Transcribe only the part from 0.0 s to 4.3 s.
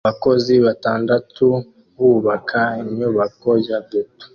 abakozi batandatu bubaka inyubako ya beto